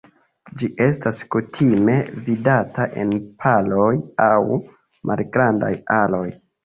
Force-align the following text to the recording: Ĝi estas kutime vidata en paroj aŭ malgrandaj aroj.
Ĝi 0.61 0.67
estas 0.85 1.19
kutime 1.35 1.97
vidata 2.29 2.87
en 3.03 3.13
paroj 3.45 3.91
aŭ 4.29 4.33
malgrandaj 5.11 5.71
aroj. 5.99 6.25